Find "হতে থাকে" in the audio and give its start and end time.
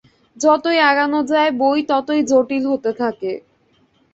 2.71-3.31